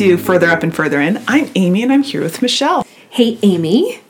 [0.00, 1.22] to Further Up and Further In.
[1.28, 2.86] I'm Amy and I'm here with Michelle.
[3.10, 4.00] Hey, Amy.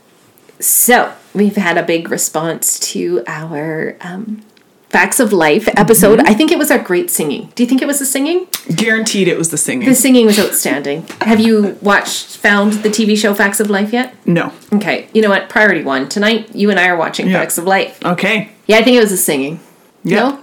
[0.61, 4.41] So, we've had a big response to our um,
[4.89, 6.21] Facts of Life episode.
[6.21, 7.51] I think it was our great singing.
[7.57, 8.47] Do you think it was the singing?
[8.73, 9.89] Guaranteed it was the singing.
[9.89, 11.09] The singing was outstanding.
[11.23, 14.15] Have you watched, found the TV show Facts of Life yet?
[14.25, 14.53] no.
[14.73, 15.49] Okay, you know what?
[15.49, 16.09] Priority one.
[16.09, 17.41] Tonight, you and I are watching Yeah.
[17.41, 17.99] Facts of Life.
[18.05, 18.51] Okay.
[18.69, 19.59] Yeah, I think it was the singing.
[20.05, 20.39] Yeah.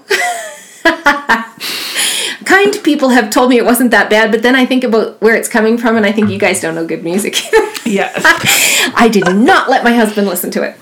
[0.84, 1.13] No?
[2.47, 5.35] kind people have told me it wasn't that bad, but then I think about where
[5.35, 7.35] it's coming from, and I think you guys don't know good music.
[7.85, 8.11] Yeah.
[8.95, 10.75] I did not let my husband listen to it.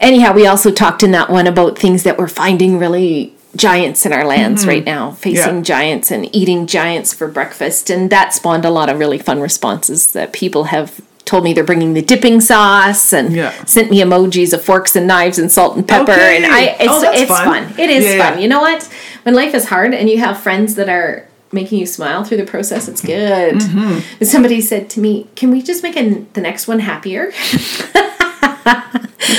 [0.00, 4.12] Anyhow, we also talked in that one about things that we're finding really giants in
[4.12, 5.56] our lands right now, facing Mm-hmm.
[5.58, 5.62] Yeah.
[5.62, 7.88] giants and eating giants for breakfast.
[7.88, 11.64] And that spawned a lot of really fun responses that people have told me they're
[11.64, 13.52] bringing the dipping sauce and Yeah.
[13.64, 16.12] sent me emojis of forks and knives and salt and pepper.
[16.12, 16.36] Okay.
[16.36, 17.68] And I, it's, Oh, it's fun.
[17.68, 17.78] fun.
[17.80, 18.34] It is Yeah, fun.
[18.38, 18.42] yeah.
[18.42, 18.86] You know what?
[19.24, 22.46] When life is hard and you have friends that are making you smile through the
[22.46, 23.56] process, it's good.
[23.56, 24.24] Mm-hmm.
[24.24, 27.32] Somebody said to me, "Can we just make the next one happier?"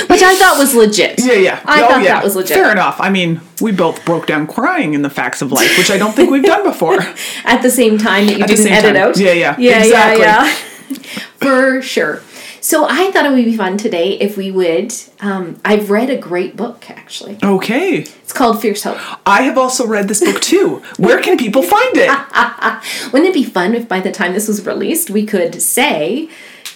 [0.08, 1.20] Which I thought was legit.
[1.24, 1.60] Yeah, yeah.
[1.64, 2.14] I oh, thought yeah.
[2.14, 2.56] that was legit.
[2.56, 3.00] Fair enough.
[3.00, 6.14] I mean, we both broke down crying in the facts of life, which I don't
[6.14, 7.00] think we've done before.
[7.44, 9.08] At the same time that you At didn't edit time.
[9.10, 9.18] out.
[9.18, 9.56] Yeah, yeah.
[9.58, 10.22] Yeah, Exactly.
[10.22, 10.54] yeah, yeah.
[11.36, 12.22] For sure.
[12.66, 14.92] So I thought it would be fun today if we would.
[15.20, 17.38] Um, I've read a great book actually.
[17.40, 17.98] Okay.
[17.98, 18.98] It's called Fierce Hope.
[19.24, 20.82] I have also read this book too.
[20.96, 22.10] Where can people find it?
[23.12, 26.28] Wouldn't it be fun if by the time this was released, we could say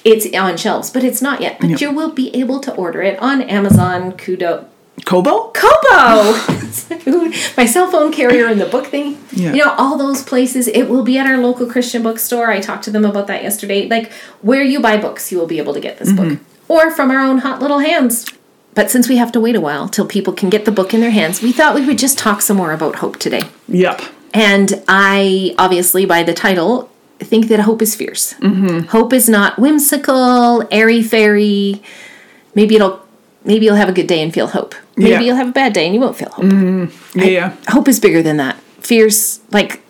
[0.04, 1.58] it's on shelves, but it's not yet.
[1.60, 4.66] But you will be able to order it on Amazon, Kudo,
[5.04, 5.50] Kobo?
[5.52, 6.32] Kobo,
[7.56, 9.18] my cell phone carrier, and the book thing.
[9.32, 9.52] Yeah.
[9.52, 10.68] You know, all those places.
[10.68, 12.50] It will be at our local Christian bookstore.
[12.50, 13.88] I talked to them about that yesterday.
[13.88, 16.38] Like where you buy books, you will be able to get this book,
[16.68, 18.26] or from our own hot little hands.
[18.74, 21.00] But since we have to wait a while till people can get the book in
[21.00, 23.42] their hands, we thought we would just talk some more about hope today.
[23.68, 24.00] Yep.
[24.32, 26.88] And I, obviously, by the title,
[27.18, 28.34] think that hope is fierce.
[28.34, 28.86] Mm-hmm.
[28.88, 31.82] Hope is not whimsical, airy fairy.
[32.54, 33.04] Maybe it'll,
[33.44, 34.74] maybe you'll have a good day and feel hope.
[34.96, 35.16] Maybe Yeah.
[35.16, 35.24] Mm-hmm.
[35.26, 36.90] you'll have a bad day and you won't feel hope.
[37.14, 37.56] Yeah, yeah.
[37.68, 38.56] Hope is bigger than that.
[38.80, 39.82] Fierce, like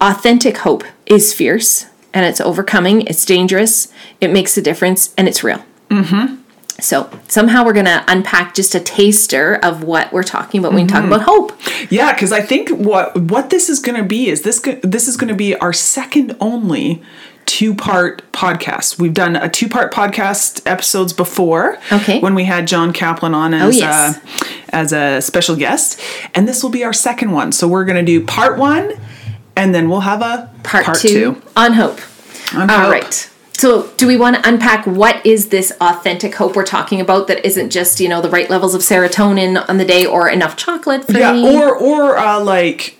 [0.00, 3.02] authentic hope, is fierce and it's overcoming.
[3.02, 3.88] It's dangerous.
[4.20, 5.64] It makes a difference and it's real.
[5.90, 6.36] Mm-hmm.
[6.80, 10.88] So somehow we're gonna unpack just a taster of what we're talking about when we
[10.88, 11.12] talk Mm-hmm.
[11.12, 11.52] about hope.
[11.90, 15.16] Yeah, because I think what what this is going to be is this this is
[15.16, 17.02] going to be our second only
[17.48, 18.98] two part podcast.
[19.00, 21.78] We've done a two part podcast episodes before.
[21.90, 22.20] Okay.
[22.20, 24.18] When we had John Kaplan on as yes.
[24.70, 25.98] a, as a special guest,
[26.34, 27.50] and this will be our second one.
[27.50, 28.92] So we're going to do part one,
[29.56, 31.98] and then we'll have a part, two, on hope.
[32.54, 32.92] On All hope.
[32.92, 33.30] right.
[33.54, 37.44] So, do we want to unpack what is this authentic hope we're talking about that
[37.44, 41.04] isn't just, you know, the right levels of serotonin on the day or enough chocolate
[41.04, 41.56] for Yeah, me?
[41.56, 42.97] or or uh, like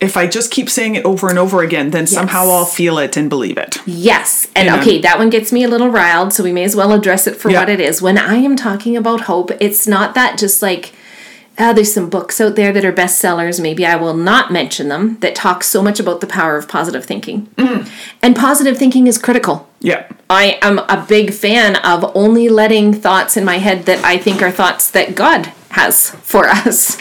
[0.00, 3.16] if I just keep saying it over and over again, then somehow I'll feel it
[3.16, 3.78] and believe it.
[3.86, 4.48] yes.
[4.56, 4.80] And Amen.
[4.80, 7.36] okay, that one gets me a little riled, so we may as well address it
[7.36, 8.02] for what it is.
[8.02, 10.92] When I am talking about hope, it's not that just like
[11.56, 15.18] uh, there's some books out there that are bestsellers, maybe I will not mention them,
[15.20, 17.46] that talk so much about the power of positive thinking.
[17.56, 17.88] Mm.
[18.22, 19.68] And positive thinking is critical.
[19.80, 20.08] Yeah.
[20.28, 24.42] I am a big fan of only letting thoughts in my head that I think
[24.42, 26.96] are thoughts that God has for us.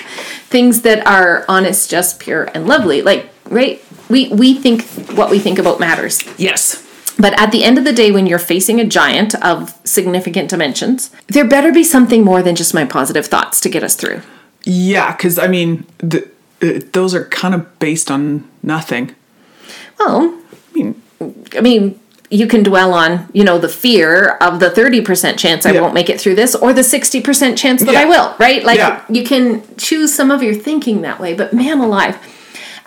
[0.54, 3.02] Things that are honest, just, pure, and lovely.
[3.02, 3.82] Like, right?
[4.08, 4.84] We we think
[5.18, 6.24] what we think about matters.
[6.38, 6.86] Yes.
[7.18, 11.10] But at the end of the day, when you're facing a giant of significant dimensions,
[11.28, 14.22] there better be something more than just my positive thoughts to get us through.
[14.64, 16.30] Yeah, because I mean, the,
[16.62, 19.16] uh, those are kind of based on nothing.
[19.98, 21.02] Well, I mean,
[21.58, 22.00] I mean,
[22.34, 25.82] you can dwell on, you know, the fear of the 30% chance I Yeah.
[25.82, 28.02] won't make it through this or the 60% chance that Yeah.
[28.02, 28.64] I will, right?
[28.66, 29.02] Like Yeah.
[29.08, 32.18] you can choose some of your thinking that way, but man alive,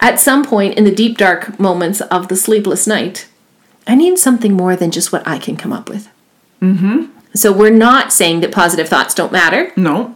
[0.00, 3.26] at some point in the deep dark moments of the sleepless night,
[3.86, 6.08] I need something more than just what I can come up with.
[6.60, 7.04] Mm-hmm.
[7.34, 9.70] So we're not saying that positive thoughts don't matter.
[9.76, 10.14] no.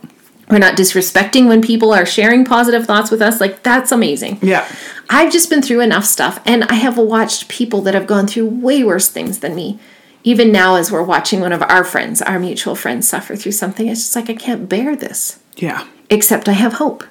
[0.51, 3.41] We're not disrespecting when people are sharing positive thoughts with us.
[3.41, 4.39] Like that's amazing.
[4.43, 4.67] Yeah.
[5.09, 8.47] I've just been through enough stuff, and I have watched people that have gone through
[8.47, 9.79] way worse things than me.
[10.23, 13.89] Even now, as we're watching one of our friends, our mutual friends, suffer through something,
[13.89, 15.41] it's just like I can't bear this.
[15.57, 15.87] Yeah.
[16.11, 17.05] Except I have hope,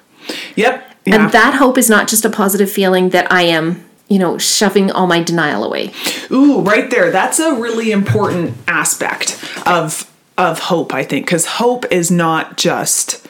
[0.56, 0.96] Yep.
[1.06, 1.14] Yeah.
[1.24, 4.90] and that hope is not just a positive feeling that I am, you know, shoving
[4.90, 5.92] all my denial away.
[6.30, 7.10] Ooh, right there.
[7.10, 10.06] That's a really important aspect of
[10.38, 13.26] of hope, I think, because hope is not just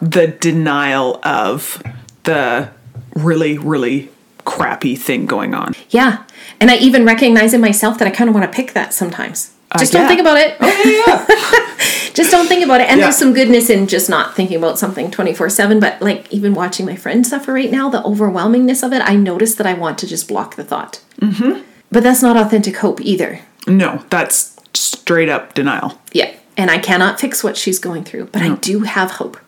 [0.00, 1.82] the denial of
[2.24, 2.70] the
[3.14, 4.10] really, really
[4.44, 5.74] crappy thing going on.
[5.90, 6.24] Yeah,
[6.60, 9.52] and I even recognize in myself that I kind of want to pick that sometimes.
[9.78, 10.56] Just don't think about it.
[10.60, 11.26] Yeah, yeah.
[12.12, 12.88] just don't think about it.
[12.88, 13.06] And Yeah.
[13.06, 15.78] there's some goodness in just not thinking about something 24 7.
[15.78, 19.54] But like even watching my friend suffer right now, the overwhelmingness of it, I notice
[19.54, 21.00] that I want to just block the thought.
[21.20, 21.62] Mm-hmm.
[21.92, 23.40] But that's not authentic hope either.
[23.68, 26.00] No, that's straight up denial.
[26.12, 26.34] Yeah.
[26.56, 29.38] And I cannot fix what she's going through, but I do have hope.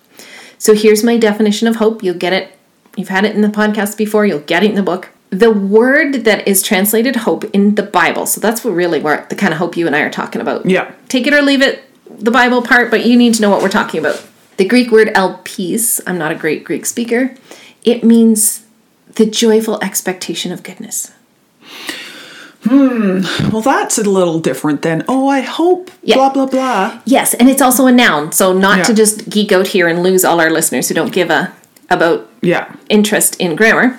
[0.63, 2.05] So here's my definition of hope.
[2.05, 2.57] You'll get it.
[2.97, 5.09] You've had it in the podcast before, you'll get it in the book.
[5.31, 9.35] The word that is translated hope in the Bible, so that's what really where the
[9.35, 10.65] kind of hope you and I are talking about.
[10.65, 10.93] Yeah.
[11.09, 13.71] Take it or leave it, the Bible part, but you need to know what we're
[13.71, 14.25] talking about.
[14.57, 17.35] The Greek word elpis, I'm not a great Greek speaker,
[17.83, 18.65] it means
[19.17, 21.11] the joyful expectation of goodness.
[22.65, 26.17] Well, that's a little different than, oh, I hope, Yeah.
[26.17, 27.01] blah, blah, blah.
[27.05, 28.85] Yes, and it's also a noun, so not Yeah.
[28.85, 31.53] to just geek out here and lose all our listeners who don't give a
[31.91, 32.67] about Yeah.
[32.89, 33.99] interest in grammar.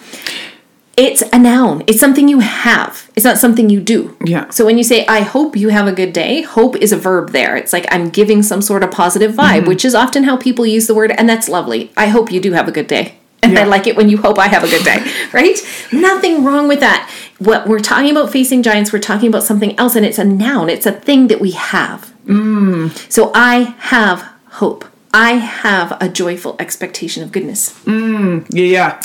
[0.95, 1.83] It's a noun.
[1.87, 3.07] It's something you have.
[3.15, 4.15] It's not something you do.
[4.23, 4.45] Yeah.
[4.51, 7.31] So when you say I hope you have a good day, hope is a verb
[7.31, 7.55] there.
[7.55, 9.67] It's like I'm giving some sort of positive vibe, Mm-hmm.
[9.69, 11.91] which is often how people use the word and that's lovely.
[11.97, 13.13] I hope you do have a good day.
[13.41, 15.59] And I like it when you hope I have a good day, right?
[15.91, 17.09] Nothing wrong with that.
[17.39, 20.69] What we're talking about facing giants, we're talking about something else and it's a noun.
[20.69, 22.13] It's a thing that we have.
[22.25, 22.91] Mm.
[23.11, 24.85] So I have hope.
[25.13, 27.79] I have a joyful expectation of goodness.
[27.85, 29.01] Yeah, yeah.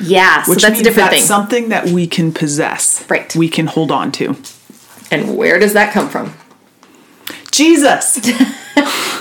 [0.00, 1.28] Yeah, so Which that's a different that's thing.
[1.28, 3.08] something that we can possess.
[3.08, 3.34] Right.
[3.36, 4.36] We can hold on to.
[5.10, 6.34] and where does that come from?
[7.50, 8.18] Jesus.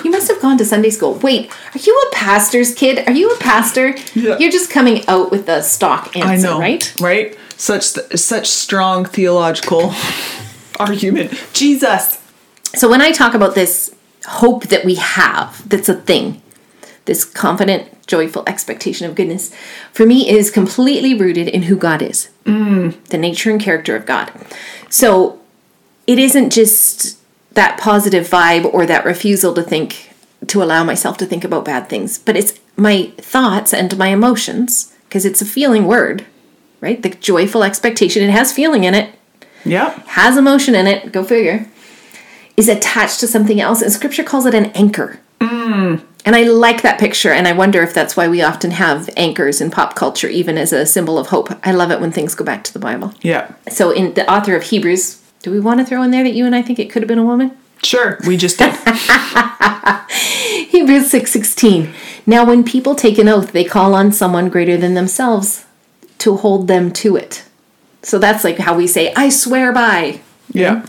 [0.03, 1.13] You must have gone to Sunday school.
[1.15, 3.07] Wait, are you a pastor's kid?
[3.07, 3.95] Are you a pastor?
[4.15, 4.37] Yeah.
[4.39, 6.59] You're just coming out with the stock answer, I know.
[6.59, 6.95] right?
[6.99, 7.37] Right?
[7.61, 9.93] Such such strong theological
[10.79, 11.31] argument.
[11.53, 12.19] Jesus.
[12.73, 13.93] So when I talk about this
[14.25, 16.41] hope that we have, that's a thing,
[17.05, 19.53] this confident, joyful expectation of goodness,
[19.93, 22.95] for me is completely rooted in who God is, mm.
[23.09, 24.31] the nature and character of God.
[24.89, 25.39] So
[26.07, 27.19] it isn't just
[27.53, 30.11] that positive vibe or that refusal to think,
[30.47, 34.95] to allow myself to think about bad things, but it's my thoughts and my emotions,
[35.07, 36.25] because it's a feeling word,
[36.81, 37.01] right?
[37.01, 39.13] The joyful expectation, it has feeling in it,
[39.63, 40.07] Yep.
[40.07, 41.67] has emotion in it, go figure,
[42.57, 43.81] is attached to something else.
[43.81, 45.19] And scripture calls it an anchor.
[45.39, 46.01] Mm.
[46.25, 47.31] And I like that picture.
[47.31, 50.71] And I wonder if that's why we often have anchors in pop culture, even as
[50.73, 51.49] a symbol of hope.
[51.65, 53.13] I love it when things go back to the Bible.
[53.21, 53.51] Yeah.
[53.69, 56.45] So, in the author of Hebrews, do we want to throw in there that you
[56.45, 57.57] and I think it could have been a woman?
[57.81, 58.19] Sure.
[58.27, 58.71] We just did.
[60.09, 61.93] Hebrews 6:16.
[62.27, 65.65] now when people take an oath, they call on someone greater than themselves
[66.21, 67.43] to hold them to it.
[68.03, 70.21] So that's like how we say, I swear by.
[70.49, 70.85] yeah.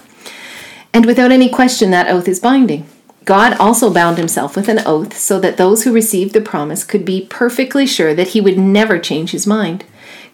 [0.94, 2.86] And without any question, that oath is binding.
[3.24, 7.04] God also bound himself with an oath so that those who received the promise could
[7.04, 9.84] be perfectly sure that he would never change his mind.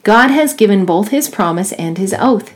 [0.03, 2.55] God has given both his promise and his oath.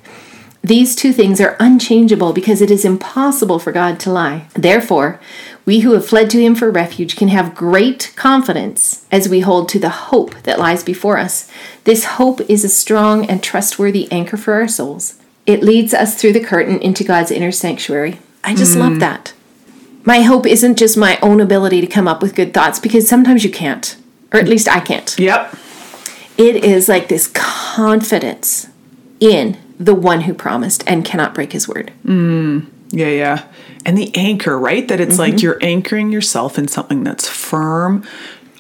[0.64, 4.46] These two things are unchangeable because it is impossible for God to lie.
[4.54, 5.18] Therefore,
[5.64, 9.68] we who have fled to him for refuge can have great confidence as we hold
[9.70, 11.50] to the hope that lies before us.
[11.82, 15.20] This hope is a strong and trustworthy anchor for our souls.
[15.46, 18.20] It leads us through the curtain into God's inner sanctuary.
[18.44, 19.00] I just love mm.
[19.00, 19.32] that.
[20.04, 23.44] My hope isn't just my own ability to come up with good thoughts because sometimes
[23.44, 23.96] you can't,
[24.32, 25.16] or at least I can't.
[25.18, 25.56] Yep.
[26.38, 28.68] It is like this confidence
[29.20, 31.92] in the one who promised and cannot break his word.
[32.04, 33.44] Yeah, yeah.
[33.84, 34.86] And the anchor, right?
[34.88, 35.32] That it's Mm-hmm.
[35.32, 38.04] like you're anchoring yourself in something that's firm,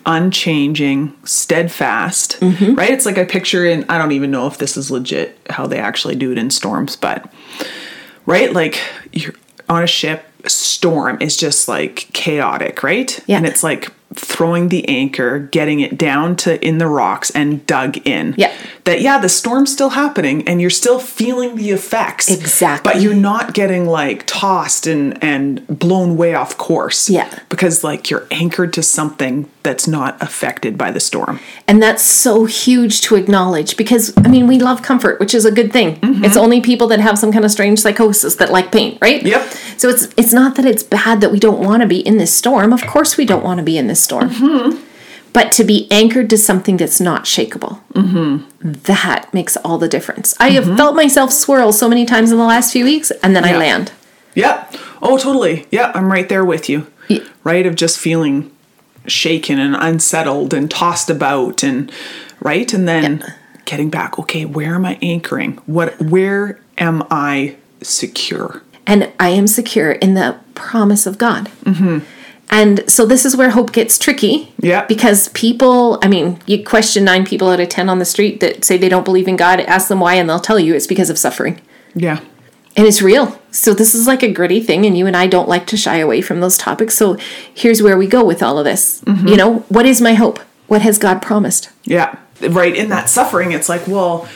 [0.06, 2.74] unchanging, steadfast, Mm-hmm.
[2.74, 2.90] right?
[2.90, 5.78] It's like I picture in, I don't even know if this is legit how they
[5.78, 7.32] actually do it in storms, but,
[8.26, 8.52] right?
[8.52, 8.80] Like
[9.12, 9.34] you're
[9.68, 13.20] on a ship, a storm is just like chaotic, right?
[13.26, 13.36] Yeah.
[13.36, 18.06] And it's like throwing the anchor, getting it down to in the rocks and dug
[18.06, 18.34] in.
[18.36, 18.54] Yeah.
[18.84, 22.28] That, yeah, the storm's still happening and you're still feeling the effects.
[22.28, 22.92] Exactly.
[22.92, 27.08] But you're not getting like tossed and and blown way off course.
[27.08, 27.38] Yeah.
[27.48, 31.38] Because like you're anchored to something that's not affected by the storm.
[31.68, 35.52] And that's so huge to acknowledge because, I mean, we love comfort, which is a
[35.52, 35.96] good thing.
[35.96, 36.24] Mm-hmm.
[36.24, 39.22] It's only people that have some kind of strange psychosis that like pain, right?
[39.22, 39.48] Yep.
[39.76, 42.34] So it's it's not that it's bad that we don't want to be in this
[42.34, 42.72] storm.
[42.72, 44.30] Of course, we don't want to be in this storm.
[44.30, 44.84] Mm-hmm.
[45.32, 48.72] But to be anchored to something that's not shakable, mm-hmm.
[48.84, 50.34] that makes all the difference.
[50.38, 50.76] I have mm-hmm.
[50.76, 53.92] felt myself swirl so many times in the last few weeks, and then I land.
[54.34, 54.76] Yep.
[55.00, 55.66] Oh, totally.
[55.70, 56.86] Yeah, I'm right there with you.
[57.08, 57.20] Yeah.
[57.44, 57.64] Right?
[57.64, 58.54] Of just feeling
[59.06, 61.90] shaken and unsettled and tossed about and
[62.40, 62.72] right?
[62.72, 63.24] And then
[63.64, 65.56] getting back, okay, where am I anchoring?
[65.66, 68.62] What where am I secure?
[68.86, 71.50] and I am secure in the promise of God.
[72.52, 74.52] And so this is where hope gets tricky.
[74.58, 74.84] Yeah.
[74.84, 78.62] Because people, I mean, you question nine people out of 10 on the street that
[78.62, 81.08] say they don't believe in God, ask them why, and they'll tell you it's because
[81.08, 81.60] of suffering.
[81.94, 82.20] Yeah.
[82.76, 83.40] And it's real.
[83.50, 85.96] So this is like a gritty thing, and you and I don't like to shy
[85.96, 86.94] away from those topics.
[86.94, 87.16] So
[87.54, 89.02] here's where we go with all of this.
[89.06, 90.38] You know, what is my hope?
[90.68, 91.70] What has God promised?
[91.84, 92.18] Yeah.
[92.40, 92.76] Right.
[92.76, 94.28] In that suffering, it's like, well,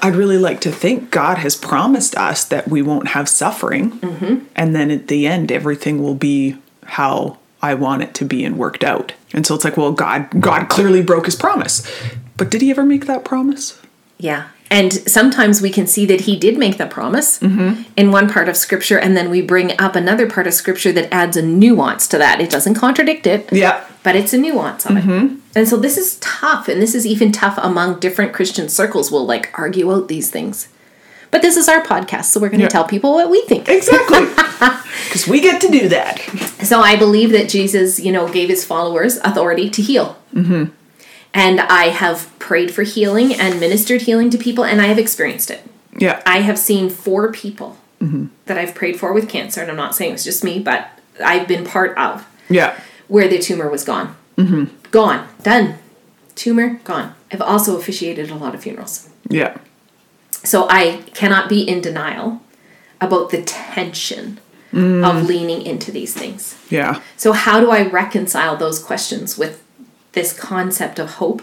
[0.00, 3.92] I'd really like to think God has promised us that we won't have suffering.
[3.98, 4.46] Mm-hmm.
[4.54, 8.58] And then at the end, everything will be how I want it to be and
[8.58, 9.12] worked out.
[9.32, 11.90] And so it's like, well, God, God clearly broke his promise.
[12.36, 13.80] But did he ever make that promise?
[14.18, 14.48] Yeah.
[14.70, 17.82] And sometimes we can see that he did make the promise mm-hmm.
[17.96, 21.12] in one part of scripture, and then we bring up another part of scripture that
[21.12, 22.40] adds a nuance to that.
[22.40, 23.84] It doesn't contradict it, Yeah.
[24.02, 25.04] but it's a nuance of it.
[25.04, 25.36] Mm-hmm.
[25.54, 29.12] And so this is tough, and this is even tough among different Christian circles.
[29.12, 30.68] We'll like argue out these things.
[31.34, 32.68] But this is our podcast, so we're going to Yeah.
[32.68, 33.68] tell people what we think.
[33.68, 34.20] Exactly.
[35.06, 36.20] Because we get to do that.
[36.62, 40.16] So I believe that Jesus, you know, gave his followers authority to heal.
[40.32, 40.66] Mm-hmm.
[41.34, 45.50] And I have prayed for healing and ministered healing to people, and I have experienced
[45.50, 45.62] it.
[45.98, 46.22] Yeah.
[46.24, 47.78] I have seen four people
[48.46, 50.88] that I've prayed for with cancer, and I'm not saying it was just me, but
[51.24, 52.78] I've been part of Yeah.
[53.08, 54.14] where the tumor was gone.
[54.92, 55.26] Gone.
[55.42, 55.74] Done.
[56.36, 57.14] Tumor, gone.
[57.32, 59.08] I've also officiated a lot of funerals.
[59.28, 59.56] Yeah.
[60.44, 62.40] So I cannot be in denial
[63.00, 64.38] about the tension
[64.72, 65.26] of mm.
[65.26, 66.58] leaning into these things.
[66.68, 67.00] Yeah.
[67.16, 69.62] So, how do I reconcile those questions with
[70.12, 71.42] this concept of hope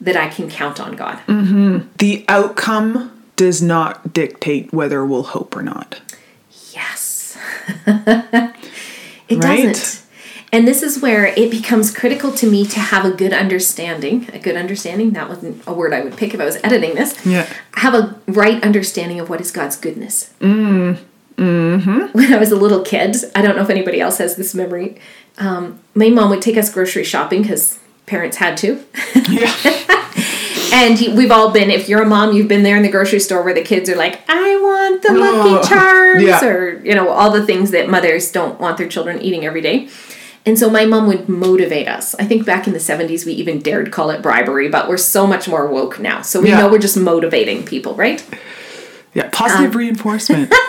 [0.00, 1.18] that I can count on God?
[1.28, 1.88] Mm-hmm.
[1.98, 6.00] The outcome does not dictate whether we'll hope or not.
[6.72, 7.38] Yes.
[7.86, 9.72] it Right.
[9.72, 10.01] doesn't.
[10.52, 14.28] And this is where it becomes critical to me to have a good understanding.
[14.34, 17.24] A good understanding, that wasn't a word I would pick if I was editing this.
[17.24, 17.48] Yeah.
[17.74, 20.30] Have a right understanding of what is God's goodness.
[20.40, 20.98] Mm.
[21.36, 22.00] Mm-hmm.
[22.18, 25.00] When I was a little kid, I don't know if anybody else has this memory.
[25.38, 28.84] Um, my mom would take us grocery shopping because parents had to.
[29.28, 29.52] Yeah.
[30.74, 33.42] And we've all been, if you're a mom, you've been there in the grocery store
[33.42, 35.12] where the kids are like, I want the Oh,
[35.52, 36.42] Lucky Charms, yeah.
[36.44, 39.90] or, you know, all the things that mothers don't want their children eating every day.
[40.44, 42.14] And so my mom would motivate us.
[42.16, 45.26] I think back in the 70s, we even dared call it bribery, but we're so
[45.26, 46.22] much more woke now.
[46.22, 46.58] So we Yeah.
[46.58, 48.24] know we're just motivating people, right?
[49.14, 49.28] Yeah.
[49.32, 50.52] Positive um, reinforcement.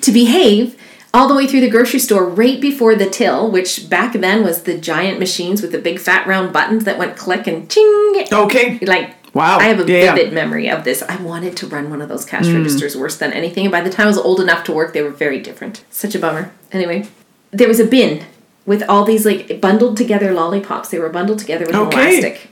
[0.00, 0.76] To behave
[1.14, 4.64] all the way through the grocery store right before the till, which back then was
[4.64, 8.26] the giant machines with the big fat round buttons that went click and ching.
[8.30, 8.78] Okay.
[8.82, 9.58] Like Wow.
[9.58, 10.14] I have a Yeah.
[10.14, 11.02] vivid memory of this.
[11.02, 12.54] I wanted to run one of those cash hmm.
[12.54, 13.64] registers worse than anything.
[13.64, 15.84] And by the time I was old enough to work, they were very different.
[15.90, 16.52] Such a bummer.
[16.70, 17.06] Anyway,
[17.50, 18.24] there was a bin
[18.66, 20.88] with all these like bundled together lollipops.
[20.88, 22.08] They were bundled together with Okay.
[22.18, 22.48] elastic.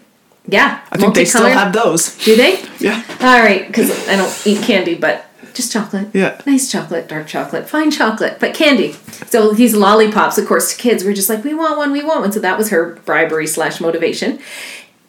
[0.47, 2.17] Yeah, I think they still have those.
[2.25, 2.61] Do they?
[2.81, 3.03] Yeah.
[3.21, 6.09] All right, because I don't eat candy, but just chocolate.
[6.13, 6.41] Yeah.
[6.47, 8.93] Nice chocolate, dark chocolate, fine chocolate, but candy.
[9.27, 12.33] So these lollipops, of course, kids were just like, we want one, we want one.
[12.33, 14.41] So that was her bribery slash motivation.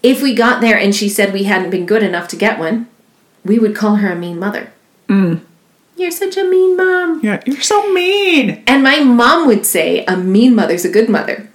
[0.04, 2.88] If we got there and she said we hadn't been good enough to get one,
[3.44, 4.72] we would call her a mean mother.
[5.08, 5.42] Mm.
[5.96, 7.22] You're such a mean mom.
[7.24, 7.42] Yeah.
[7.46, 8.64] You're so mean.
[8.68, 11.48] And my mom would say, a mean mother's a good mother.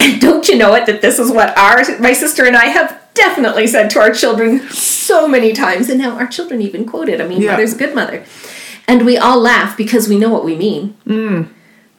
[0.00, 3.00] and don't you know it that this is what our my sister and I have
[3.14, 7.20] definitely said to our children so many times, and now our children even quote it.
[7.20, 7.52] A mean Yeah.
[7.52, 8.24] mother's a good mother.
[8.86, 10.94] And we all laugh because we know what we mean.
[11.06, 11.48] Mm.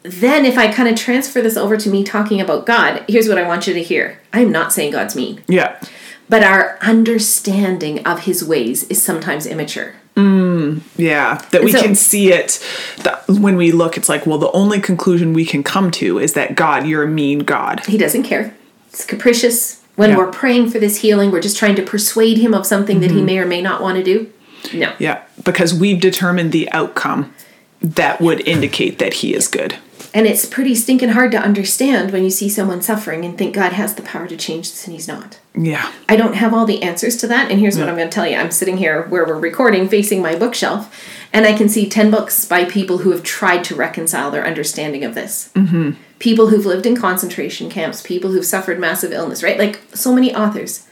[0.02, 3.36] Then, if I kind of transfer this over to me talking about God, here's what
[3.38, 4.18] I want you to hear.
[4.32, 5.76] I'm not saying God's mean, Yeah.
[6.28, 9.94] but our understanding of his ways is sometimes immature.
[10.16, 10.49] Mm.
[10.96, 12.64] Yeah, that we so- can see it.
[12.98, 16.32] That when we look, it's like, well, the only conclusion we can come to is
[16.34, 17.84] that God, you're a mean God.
[17.86, 18.54] He doesn't care.
[18.88, 19.80] It's capricious.
[19.96, 20.18] When Yeah.
[20.18, 23.18] we're praying for this healing, we're just trying to persuade him of something that he
[23.18, 23.26] mm-hmm.
[23.26, 24.30] may or may not want to do.
[24.72, 24.92] No.
[24.98, 27.32] Yeah, because we've determined the outcome
[27.80, 29.76] that would indicate that He is good.
[30.12, 33.72] And it's pretty stinking hard to understand when you see someone suffering and think God
[33.74, 35.38] has the power to change this and he's not.
[35.54, 35.92] Yeah.
[36.08, 38.26] I don't have all the answers to that, and here's what I'm going to tell
[38.26, 38.36] you.
[38.36, 40.92] I'm sitting here where we're recording, facing my bookshelf,
[41.32, 45.04] and I can see 10 books by people who have tried to reconcile their understanding
[45.04, 45.50] of this.
[45.54, 45.92] Mm-hmm.
[46.18, 49.58] People who've lived in concentration camps, people who've suffered massive illness, right?
[49.58, 50.86] Like so many authors.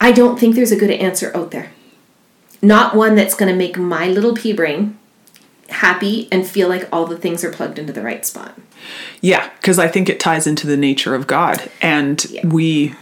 [0.00, 1.70] I don't think there's a good answer out there.
[2.60, 4.98] Not one that's going to make my little pea brain
[5.68, 8.58] happy and feel like all the things are plugged into the right spot.
[9.20, 11.70] Yeah, because I think it ties into the nature of God.
[11.80, 12.46] And Yeah.
[12.46, 12.94] we,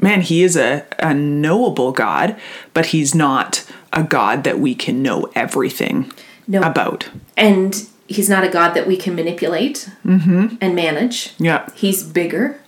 [0.00, 2.36] man, He is a, a knowable God,
[2.74, 6.10] but He's not a God that we can know everything
[6.46, 6.62] No.
[6.62, 7.08] about.
[7.36, 10.56] And he's not a God that we can manipulate mm-hmm.
[10.60, 11.34] and manage.
[11.38, 11.68] Yeah.
[11.74, 12.60] He's bigger.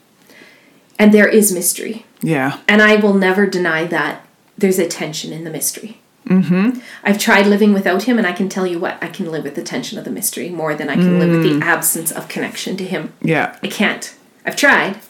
[0.99, 2.07] And there is mystery.
[2.23, 2.61] Yeah.
[2.69, 4.25] And I will never deny that
[4.57, 6.01] there's a tension in the mystery.
[6.27, 6.81] Mm-hmm.
[7.03, 9.55] I've tried living without him, and I can tell you what, I can live with
[9.55, 12.77] the tension of the mystery more than I can live with the absence of connection
[12.79, 13.13] to him.
[13.21, 13.59] Yeah.
[13.63, 14.15] I can't.
[14.47, 15.01] I've tried.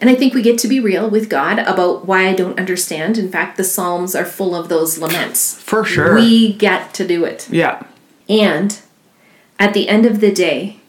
[0.00, 3.16] And I think we get to be real with God about why I don't understand.
[3.16, 5.60] In fact, the Psalms are full of those laments.
[5.60, 6.14] For sure.
[6.14, 7.48] We get to do it.
[7.50, 7.82] Yeah.
[8.28, 8.78] And
[9.58, 10.80] at the end of the day,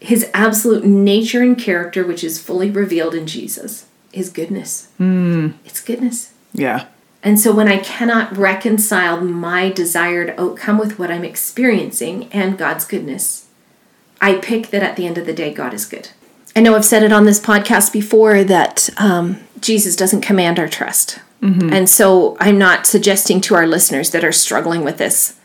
[0.00, 4.88] his absolute nature and character, which is fully revealed in Jesus, is goodness.
[4.96, 5.50] Hmm.
[5.64, 6.32] It's goodness.
[6.52, 6.86] Yeah.
[7.22, 12.84] And so when I cannot reconcile my desired outcome with what I'm experiencing and God's
[12.84, 13.48] goodness,
[14.20, 16.10] I pick that at the end of the day, God is good.
[16.54, 20.68] I know I've said it on this podcast before that um, Jesus doesn't command our
[20.68, 21.20] trust.
[21.42, 21.72] Mm-hmm.
[21.72, 25.37] And so I'm not suggesting to our listeners that are struggling with this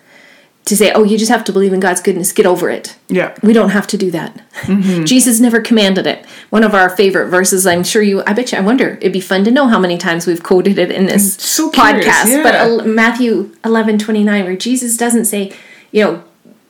[0.66, 2.96] to say, oh, you just have to believe in God's goodness, get over it.
[3.10, 3.36] Yeah.
[3.44, 4.42] We don't have to do that.
[4.62, 5.04] Mm-hmm.
[5.04, 6.26] Jesus never commanded it.
[6.52, 9.20] One of our favorite verses, I'm sure you, I bet you, I wonder, it'd be
[9.20, 12.28] fun to know how many times we've quoted it in this so podcast.
[12.28, 12.44] Yeah.
[12.44, 15.54] But uh, Matthew 11 29, where Jesus doesn't say,
[15.92, 16.24] you know,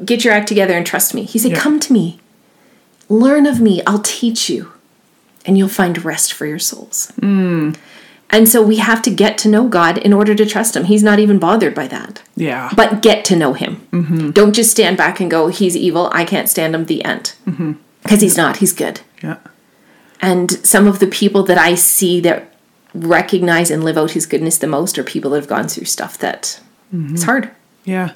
[0.03, 1.23] get your act together and trust me.
[1.23, 1.59] He said, yeah.
[1.59, 2.19] come to me,
[3.09, 4.71] learn of me, I'll teach you,
[5.45, 7.11] and you'll find rest for your souls.
[7.21, 7.77] Mm.
[8.29, 10.85] And so we have to get to know God in order to trust Him.
[10.85, 12.23] He's not even bothered by that.
[12.35, 12.71] Yeah.
[12.75, 13.87] But get to know Him.
[13.91, 14.31] Mm-hmm.
[14.31, 16.09] Don't just stand back and go, He's evil.
[16.13, 16.85] I can't stand Him.
[16.85, 17.35] The end.
[17.45, 18.15] Because mm-hmm.
[18.19, 18.57] He's not.
[18.57, 19.01] He's good.
[19.21, 19.37] Yeah.
[20.19, 22.55] And some of the people that I see that
[22.95, 26.17] recognize and live out His goodness the most are people that have gone through stuff
[26.19, 26.59] that
[26.93, 27.13] mm-hmm.
[27.13, 27.51] it's hard.
[27.83, 28.13] Yeah.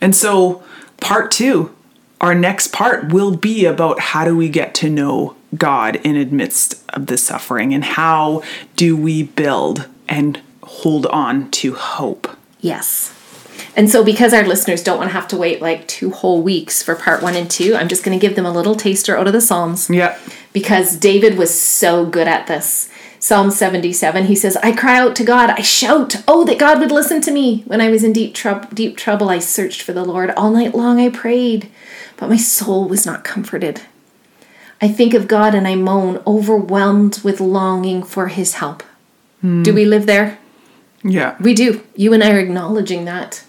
[0.00, 0.62] And so,
[1.00, 1.74] part two,
[2.20, 6.82] our next part will be about how do we get to know God in amidst
[6.90, 8.42] of the suffering and how
[8.76, 12.36] do we build and hold on to hope.
[12.60, 13.16] Yes.
[13.76, 16.82] And so, because our listeners don't want to have to wait like two whole weeks
[16.82, 19.26] for part one and two, I'm just going to give them a little taster out
[19.26, 19.88] of the Psalms.
[19.88, 20.18] Yeah.
[20.52, 22.90] Because David was so good at this.
[23.20, 26.90] Psalm 77, he says, I cry out to God, I shout, oh, that God would
[26.90, 27.62] listen to me.
[27.66, 30.30] When I was in deep, trou- deep trouble, I searched for the Lord.
[30.30, 31.70] All night long I prayed,
[32.16, 33.82] but my soul was not comforted.
[34.80, 38.82] I think of God and I moan, overwhelmed with longing for his help.
[39.44, 39.64] Mm.
[39.64, 40.38] Do we live there?
[41.02, 41.36] Yeah.
[41.40, 41.82] We do.
[41.94, 43.44] You and I are acknowledging that.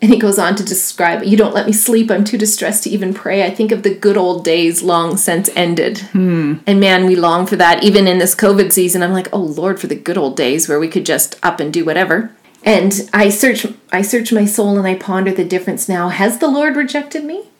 [0.00, 2.10] And he goes on to describe, You don't let me sleep.
[2.10, 3.44] I'm too distressed to even pray.
[3.44, 5.98] I think of the good old days long since ended.
[5.98, 6.54] Hmm.
[6.66, 7.84] And man, we long for that.
[7.84, 10.80] Even in this COVID season, I'm like, Oh Lord, for the good old days where
[10.80, 12.32] we could just up and do whatever.
[12.64, 16.08] And I search I search my soul and I ponder the difference now.
[16.08, 17.50] Has the Lord rejected me?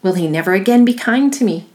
[0.00, 1.67] Will he never again be kind to me?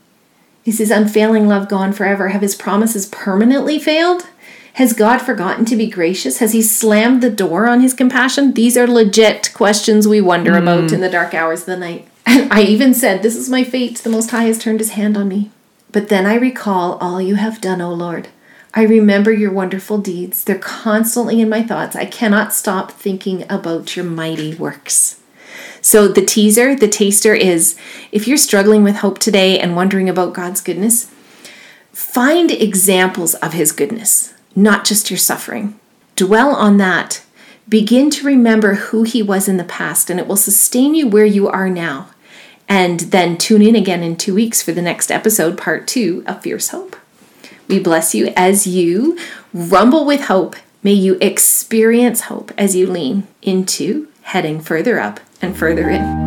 [0.65, 2.29] Is his unfailing love gone forever?
[2.29, 4.27] Have his promises permanently failed?
[4.73, 6.39] Has God forgotten to be gracious?
[6.39, 8.53] Has he slammed the door on his compassion?
[8.53, 10.61] These are legit questions we wonder mm.
[10.61, 12.07] about in the dark hours of the night.
[12.25, 13.97] I even said, This is my fate.
[13.97, 15.51] The Most High has turned his hand on me.
[15.91, 18.29] But then I recall all you have done, O Lord.
[18.73, 20.43] I remember your wonderful deeds.
[20.43, 21.95] They're constantly in my thoughts.
[21.95, 25.19] I cannot stop thinking about your mighty works.
[25.83, 27.77] So, the teaser, the taster is
[28.09, 31.11] if you're struggling with hope today and wondering about God's goodness,
[31.91, 35.77] find examples of His goodness, not just your suffering.
[36.15, 37.21] Dwell on that.
[37.67, 41.25] Begin to remember who He was in the past, and it will sustain you where
[41.25, 42.07] you are now.
[42.69, 46.43] And then tune in again in two weeks for the next episode, part two of
[46.43, 46.95] Fierce Hope.
[47.67, 49.17] We bless you as you
[49.53, 50.55] rumble with hope.
[50.81, 56.23] May you experience hope as you lean into heading further up and further in.